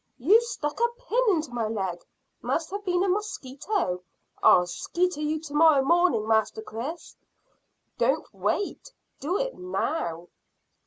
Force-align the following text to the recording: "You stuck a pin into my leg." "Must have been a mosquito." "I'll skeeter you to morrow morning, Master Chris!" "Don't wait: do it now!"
"You 0.17 0.41
stuck 0.41 0.79
a 0.79 0.87
pin 0.97 1.23
into 1.29 1.51
my 1.51 1.67
leg." 1.67 2.03
"Must 2.41 2.71
have 2.71 2.83
been 2.83 3.03
a 3.03 3.07
mosquito." 3.07 4.01
"I'll 4.41 4.65
skeeter 4.65 5.21
you 5.21 5.39
to 5.41 5.53
morrow 5.53 5.83
morning, 5.83 6.27
Master 6.27 6.63
Chris!" 6.63 7.15
"Don't 7.99 8.25
wait: 8.33 8.91
do 9.19 9.37
it 9.37 9.53
now!" 9.53 10.29